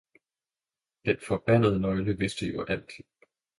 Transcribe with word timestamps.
Den 1.05 1.17
forbandede 1.27 1.79
nøgle 1.79 2.17
vidste 2.17 2.45
jo 2.45 2.65
alt. 2.65 2.89